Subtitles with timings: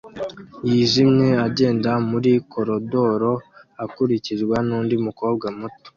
[0.69, 3.31] yijimye agenda muri koridoro
[3.85, 5.87] akurikirwa nundi mukobwa muto